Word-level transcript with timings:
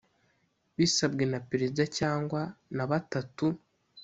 bisabwe 0.77 1.23
na 1.31 1.39
Perezida 1.49 1.83
cyangwa 1.97 2.41
na 2.75 2.85
batatu 2.91 3.45